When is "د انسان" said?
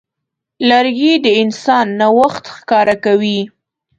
1.25-1.85